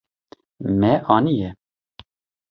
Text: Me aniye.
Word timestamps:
Me 0.79 0.91
aniye. 1.15 1.49